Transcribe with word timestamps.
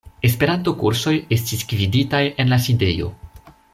Esperanto-kursoj 0.27 1.13
estis 1.37 1.61
gviditaj 1.73 2.23
en 2.45 2.51
la 2.55 2.61
sidejo. 2.65 3.11